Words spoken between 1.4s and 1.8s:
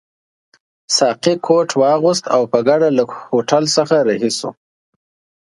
کوټ